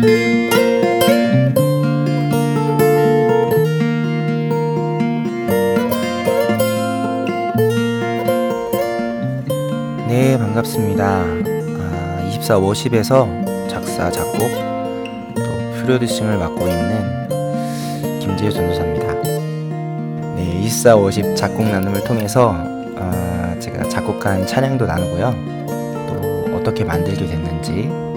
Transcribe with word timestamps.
네, 0.00 0.48
반갑습니다. 10.38 11.04
아, 11.04 12.22
24, 12.28 12.60
50에서 12.60 13.68
작사, 13.68 14.08
작곡, 14.08 14.38
또 15.34 15.42
프로듀싱을 15.82 16.38
맡고 16.38 16.68
있는 16.68 17.28
김재우 18.20 18.52
전도사입니다. 18.52 19.14
네, 20.36 20.60
24, 20.62 20.94
50 20.94 21.34
작곡 21.34 21.66
나눔을 21.66 22.04
통해서 22.04 22.54
아, 22.96 23.56
제가 23.58 23.88
작곡한 23.88 24.46
찬양도 24.46 24.86
나누고요. 24.86 25.34
또 26.06 26.54
어떻게 26.56 26.84
만들게 26.84 27.26
됐는지, 27.26 27.88
또 27.88 28.07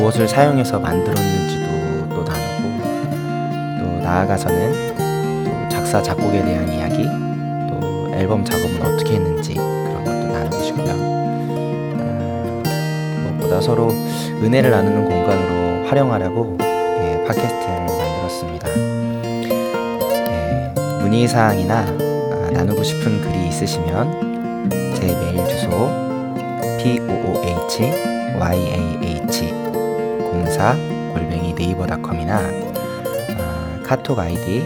무엇을 0.00 0.26
사용해서 0.26 0.78
만들었는지도 0.80 2.08
또 2.08 2.24
나누고, 2.24 2.80
또 3.78 4.00
나아가서는 4.02 4.94
또 5.44 5.68
작사, 5.68 6.00
작곡에 6.02 6.42
대한 6.42 6.72
이야기, 6.72 7.04
또 7.68 8.10
앨범 8.14 8.42
작업은 8.42 8.80
어떻게 8.80 9.16
했는지 9.16 9.52
그런 9.54 10.02
것도 10.02 10.32
나누고 10.32 10.62
싶고요. 10.62 10.90
아, 11.98 13.26
무엇보다 13.28 13.60
서로 13.60 13.90
은혜를 14.42 14.70
나누는 14.70 15.04
공간으로 15.04 15.86
활용하려고 15.86 16.56
예, 16.62 17.22
팟캐스트를 17.26 17.86
만들었습니다. 17.86 18.68
예, 20.30 20.72
문의 21.02 21.28
사항이나 21.28 21.80
아, 21.80 22.50
나누고 22.50 22.82
싶은 22.82 23.20
글이 23.20 23.48
있으시면 23.48 24.70
제 24.94 25.14
메일 25.14 25.46
주소 25.46 25.90
p-o-o-h 26.78 28.10
04 30.30 30.74
골뱅이 31.12 31.54
네이버닷컴이나 31.54 32.38
아, 32.38 33.82
카톡 33.84 34.18
아이디 34.18 34.60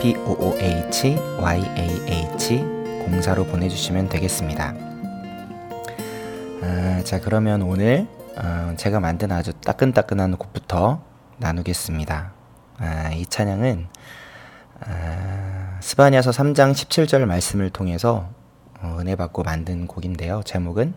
p-o-o-h 0.00 1.16
y-a-h 1.40 2.64
04로 3.20 3.50
보내주시면 3.50 4.08
되겠습니다. 4.08 4.74
아, 6.62 7.02
자 7.02 7.20
그러면 7.20 7.62
오늘 7.62 8.06
어, 8.36 8.74
제가 8.76 9.00
만든 9.00 9.32
아주 9.32 9.52
따끈따끈한 9.54 10.36
곡부터 10.36 11.02
나누겠습니다. 11.38 12.32
아, 12.78 13.10
이 13.12 13.26
찬양은 13.26 13.88
아, 14.86 15.78
스바냐서 15.80 16.30
3장 16.30 16.72
17절 16.72 17.24
말씀을 17.24 17.70
통해서 17.70 18.28
어, 18.80 18.98
은혜 19.00 19.16
받고 19.16 19.42
만든 19.42 19.88
곡인데요. 19.88 20.42
제목은 20.44 20.94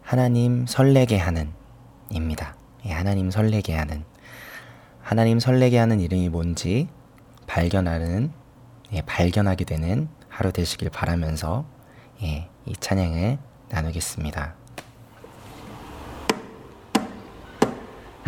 하나님 0.00 0.66
설레게 0.66 1.18
하는 1.18 1.52
입니다. 2.10 2.54
예, 2.86 2.92
하나님 2.92 3.30
설레게 3.30 3.74
하는 3.74 4.04
하나님 5.02 5.40
설레게 5.40 5.78
하는 5.78 6.00
이름이 6.00 6.28
뭔지 6.28 6.88
발견하는 7.46 8.30
예, 8.92 9.02
발견하게 9.02 9.64
되는 9.64 10.08
하루 10.28 10.52
되시길 10.52 10.90
바라면서 10.90 11.66
예, 12.22 12.48
이 12.64 12.72
찬양을 12.78 13.38
나누겠습니다. 13.68 14.54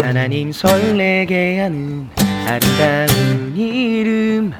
하나님 0.00 0.52
설레게 0.52 1.60
하는 1.60 2.08
아름다운 2.46 3.56
이름 3.56 4.52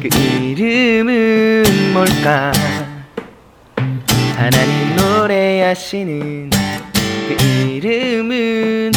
그 0.00 0.08
이름은 0.18 1.92
뭘까 1.92 2.52
하나님 4.36 4.96
노래하시는 4.96 6.50
그 7.28 7.44
이름은 7.44 8.93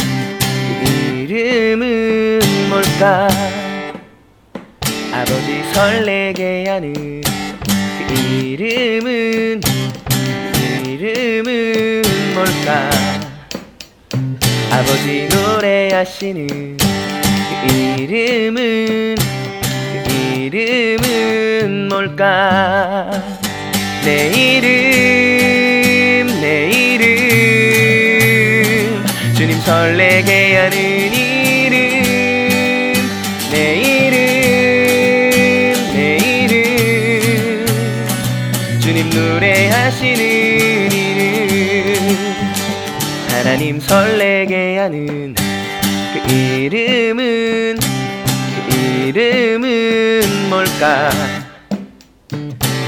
뭘까? 2.98 3.28
아버지 5.12 5.62
설레게 5.72 6.64
하는 6.66 7.22
그 8.08 8.12
이름은 8.12 9.60
그 9.60 10.58
이름은 10.88 12.02
뭘까? 12.34 12.90
아버지 14.72 15.28
노래하시는 15.30 16.76
그 16.76 17.66
이름은 18.00 19.14
그 19.92 20.10
이름은 20.36 21.88
뭘까? 21.88 23.10
내 24.04 24.26
이름 24.32 26.26
내 26.40 26.68
이름. 26.68 27.06
주님 29.36 29.60
설레게 29.60 30.56
하는 30.56 30.76
이 31.14 31.27
노래하시는 39.18 40.20
이름. 40.92 42.16
하나님 43.30 43.80
설레게 43.80 44.78
하는 44.78 45.34
그 46.12 46.32
이름은 46.32 47.78
그 48.68 48.76
이름은 48.76 50.48
뭘까? 50.48 51.10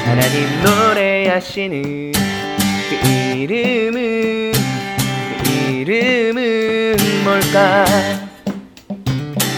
하나님 0.05 0.47
노래하시는 0.63 2.13
그 2.13 2.95
이름은 3.09 4.53
그 5.43 5.51
이름은 5.73 6.97
뭘까? 7.25 7.85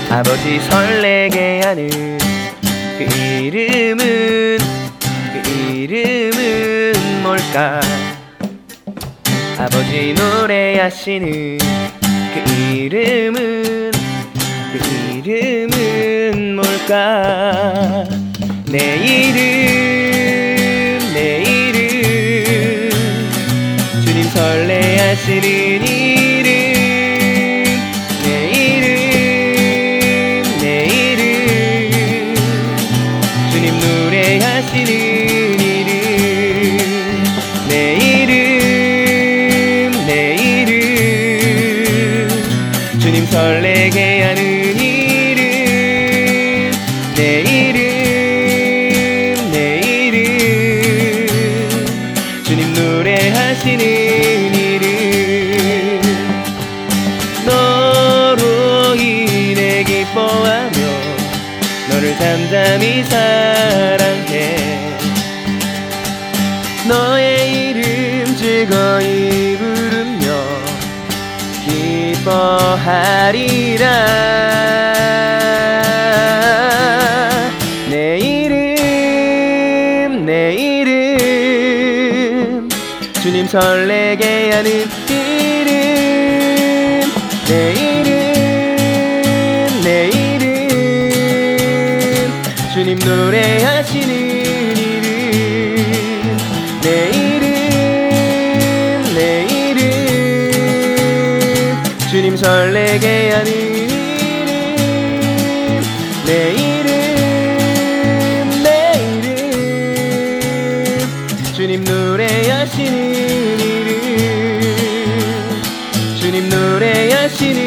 아버지 0.09 0.59
설레게 0.61 1.61
하는 1.65 2.19
그 2.97 3.05
이름은 3.05 4.12
뭘까? 7.53 7.81
아버지 9.59 10.15
노래하시는 10.15 11.59
그 11.59 12.75
이름은 12.75 13.93
그 14.73 14.79
이름은 15.19 16.57
뭘까? 16.57 18.05
내 18.65 18.97
이름 18.97 19.39
내 21.13 21.43
이름. 21.43 22.91
주님 24.03 24.25
설레하시는 24.31 25.87
이 25.87 26.12
주님 43.03 43.27
설레게 43.27 44.23
하는 44.23 44.79
이름 44.79 45.43
내 47.17 47.41
이름 47.41 47.83
내 49.51 49.81
이름. 49.81 51.27
주님 52.45 52.73
노래하시는 52.73 53.85
이름. 54.55 56.01
너로 57.45 58.95
인해 58.95 59.83
기뻐하며 59.83 60.71
너를 61.91 62.17
잠잠히 62.17 63.03
사랑해. 63.03 64.57
너의 66.87 67.71
이름 67.71 68.37
즐거이 68.37 69.52
기뻐하리라. 72.23 73.85
내 77.91 78.19
이름 78.19 78.57
내 80.25 80.55
이름. 80.55 80.99
주님 83.23 83.47
설레게 83.49 84.53
하는 84.53 84.87
이름. 85.09 85.71
내 87.49 87.73
이름 87.73 88.13
내 89.83 90.09
이름. 90.09 90.43
주님 92.73 92.99
노래하시는 92.99 94.11
이름. 94.77 95.77
내 96.83 97.11
주님 102.23 102.37
설레게 102.37 103.31
하는 103.33 103.51
이름 103.53 103.91
내 106.25 106.53
이름 106.53 106.89
내 108.63 108.93
이름. 109.25 109.51
주님 111.53 111.83
노래하시는 111.83 112.95
이름. 113.59 114.63
주님 116.21 116.49
노래하시는 116.49 117.59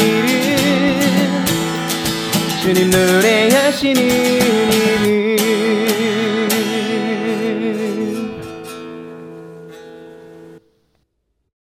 이름. 0.00 1.44
주님 2.64 2.90
노래하시는 2.90 4.02
이름. 4.02 5.43